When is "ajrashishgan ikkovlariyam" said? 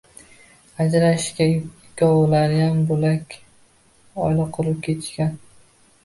0.83-2.79